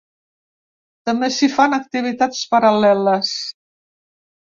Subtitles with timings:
[1.09, 3.35] També s’hi fan activitats paral·leles.